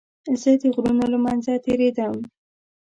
[0.41, 2.13] زه د غرونو له منځه تېرېدم.